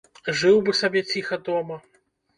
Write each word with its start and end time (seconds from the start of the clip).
Жыў 0.39 0.57
бы 0.69 0.73
сабе 0.79 1.03
ціха 1.13 1.39
дома. 1.51 1.79